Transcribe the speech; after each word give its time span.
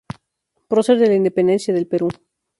Prócer 0.67 0.97
de 0.99 1.05
la 1.09 1.13
Independencia 1.13 1.75
del 1.75 1.85
Perú. 1.85 2.07